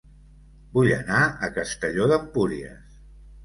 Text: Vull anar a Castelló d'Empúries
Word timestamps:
Vull 0.77 0.89
anar 1.03 1.21
a 1.27 1.51
Castelló 1.59 2.11
d'Empúries 2.15 3.01